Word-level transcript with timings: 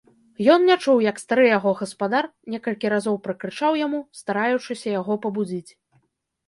Ён 0.53 0.63
не 0.69 0.77
чуў, 0.85 1.01
як 1.07 1.19
стары 1.23 1.45
яго 1.57 1.73
гаспадар 1.81 2.25
некалькі 2.55 2.91
разоў 2.95 3.15
пракрычаў 3.29 3.81
яму, 3.85 3.99
стараючыся 4.25 4.87
яго 5.01 5.13
пабудзіць. 5.27 5.71